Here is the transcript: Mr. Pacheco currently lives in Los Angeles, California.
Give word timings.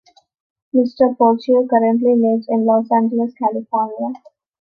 Mr. 0.73 1.15
Pacheco 1.15 1.67
currently 1.67 2.15
lives 2.15 2.47
in 2.49 2.65
Los 2.65 2.91
Angeles, 2.91 3.35
California. 3.39 4.15